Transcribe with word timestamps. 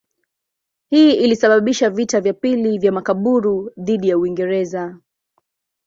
Hii 0.89 1.11
ilisababisha 1.15 1.89
vita 1.89 2.21
vya 2.21 2.33
pili 2.33 2.77
vya 2.79 2.91
Makaburu 2.91 3.71
dhidi 3.77 4.09
ya 4.09 4.17
Uingereza. 4.17 4.97